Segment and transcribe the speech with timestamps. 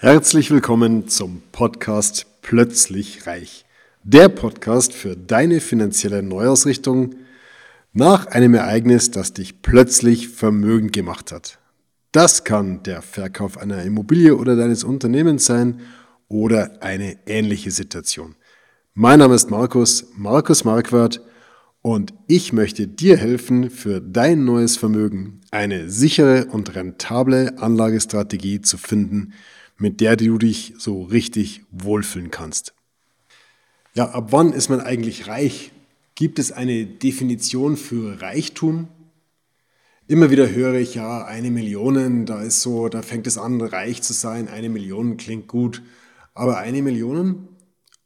[0.00, 3.64] Herzlich willkommen zum Podcast Plötzlich Reich.
[4.04, 7.16] Der Podcast für deine finanzielle Neuausrichtung
[7.92, 11.58] nach einem Ereignis, das dich plötzlich vermögend gemacht hat.
[12.12, 15.80] Das kann der Verkauf einer Immobilie oder deines Unternehmens sein
[16.28, 18.36] oder eine ähnliche Situation.
[18.94, 21.20] Mein Name ist Markus, Markus Marquardt
[21.82, 28.78] und ich möchte dir helfen, für dein neues Vermögen eine sichere und rentable Anlagestrategie zu
[28.78, 29.32] finden,
[29.78, 32.74] mit der du dich so richtig wohlfühlen kannst.
[33.94, 35.72] Ja, ab wann ist man eigentlich reich?
[36.14, 38.88] Gibt es eine Definition für Reichtum?
[40.08, 44.02] Immer wieder höre ich ja, eine Million, da ist so, da fängt es an, reich
[44.02, 44.48] zu sein.
[44.48, 45.82] Eine Million klingt gut.
[46.34, 47.48] Aber eine Million?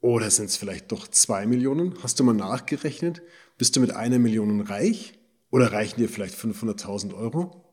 [0.00, 1.94] Oder sind es vielleicht doch zwei Millionen?
[2.02, 3.22] Hast du mal nachgerechnet?
[3.56, 5.18] Bist du mit einer Million reich?
[5.50, 7.64] Oder reichen dir vielleicht 500.000 Euro?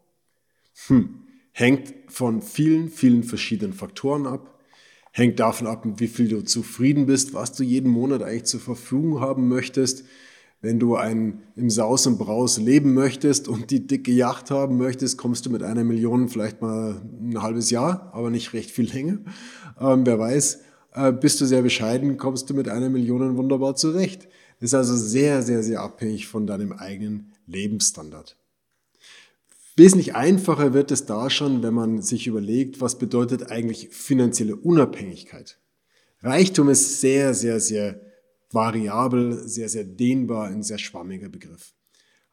[0.87, 4.59] Hm hängt von vielen, vielen verschiedenen Faktoren ab.
[5.11, 9.19] Hängt davon ab, wie viel du zufrieden bist, was du jeden Monat eigentlich zur Verfügung
[9.19, 10.03] haben möchtest.
[10.61, 15.17] Wenn du ein, im Saus und Braus leben möchtest und die dicke Yacht haben möchtest,
[15.17, 19.19] kommst du mit einer Million vielleicht mal ein halbes Jahr, aber nicht recht viel länger.
[19.79, 20.59] Ähm, wer weiß,
[20.93, 24.27] äh, bist du sehr bescheiden, kommst du mit einer Million wunderbar zurecht.
[24.59, 28.38] ist also sehr, sehr, sehr abhängig von deinem eigenen Lebensstandard.
[29.79, 35.57] Wesentlich einfacher wird es da schon, wenn man sich überlegt, was bedeutet eigentlich finanzielle Unabhängigkeit.
[36.21, 38.01] Reichtum ist sehr, sehr, sehr
[38.51, 41.73] variabel, sehr, sehr dehnbar, ein sehr schwammiger Begriff.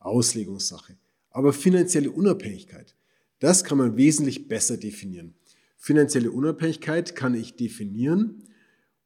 [0.01, 0.97] Auslegungssache.
[1.31, 2.97] Aber finanzielle Unabhängigkeit,
[3.39, 5.37] das kann man wesentlich besser definieren.
[5.77, 8.43] Finanzielle Unabhängigkeit kann ich definieren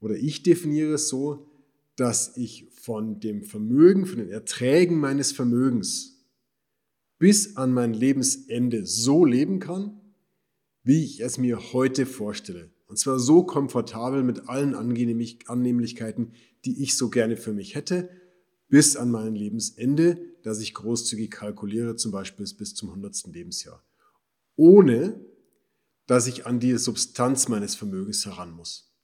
[0.00, 1.47] oder ich definiere es so,
[1.94, 6.19] dass ich von dem Vermögen, von den Erträgen meines Vermögens
[7.20, 10.00] bis an mein Lebensende so leben kann,
[10.82, 12.70] wie ich es mir heute vorstelle.
[12.86, 16.32] Und zwar so komfortabel mit allen Annehmlichkeiten,
[16.64, 18.08] die ich so gerne für mich hätte,
[18.69, 23.26] bis an mein Lebensende, das ich großzügig kalkuliere, zum Beispiel bis zum 100.
[23.26, 23.84] Lebensjahr.
[24.56, 25.20] Ohne,
[26.06, 28.94] dass ich an die Substanz meines Vermögens heran muss.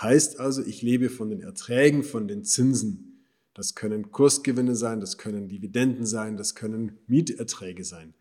[0.00, 3.15] Heißt also, ich lebe von den Erträgen, von den Zinsen,
[3.56, 8.12] das können Kursgewinne sein, das können Dividenden sein, das können Mieterträge sein,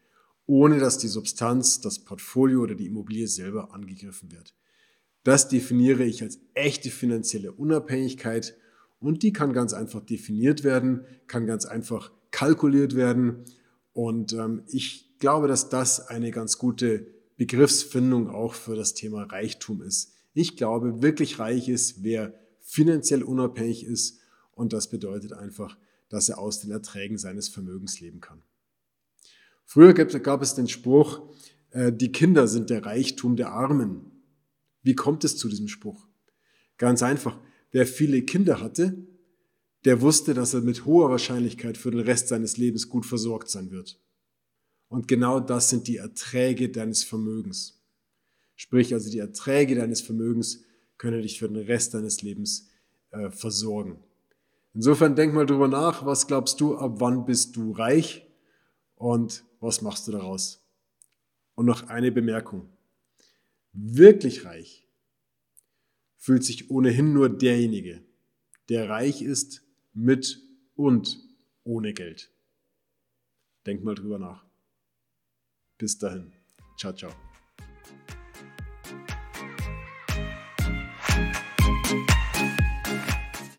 [0.45, 4.55] ohne dass die Substanz, das Portfolio oder die Immobilie selber angegriffen wird.
[5.25, 8.55] Das definiere ich als echte finanzielle Unabhängigkeit
[9.01, 13.43] und die kann ganz einfach definiert werden, kann ganz einfach kalkuliert werden
[13.91, 19.81] und ähm, ich glaube, dass das eine ganz gute Begriffsfindung auch für das Thema Reichtum
[19.81, 20.13] ist.
[20.33, 24.21] Ich glaube, wirklich reich ist, wer finanziell unabhängig ist
[24.55, 25.77] und das bedeutet einfach,
[26.09, 28.41] dass er aus den Erträgen seines Vermögens leben kann.
[29.65, 31.21] Früher gab es den Spruch,
[31.71, 34.11] äh, die Kinder sind der Reichtum der Armen.
[34.81, 36.07] Wie kommt es zu diesem Spruch?
[36.77, 37.39] Ganz einfach,
[37.71, 38.97] wer viele Kinder hatte,
[39.83, 43.71] der wusste, dass er mit hoher Wahrscheinlichkeit für den Rest seines Lebens gut versorgt sein
[43.71, 43.99] wird.
[44.87, 47.83] Und genau das sind die Erträge deines Vermögens.
[48.55, 50.63] Sprich also die Erträge deines Vermögens
[50.97, 52.69] können dich für den Rest deines Lebens
[53.11, 53.99] äh, versorgen.
[54.75, 58.27] Insofern denk mal drüber nach, was glaubst du, ab wann bist du reich
[58.95, 60.61] und was machst du daraus?
[61.55, 62.69] Und noch eine Bemerkung.
[63.71, 64.85] Wirklich reich
[66.17, 68.03] fühlt sich ohnehin nur derjenige,
[68.67, 69.63] der reich ist
[69.93, 70.41] mit
[70.75, 71.23] und
[71.63, 72.29] ohne Geld.
[73.65, 74.45] Denk mal drüber nach.
[75.77, 76.33] Bis dahin.
[76.77, 77.11] Ciao, ciao.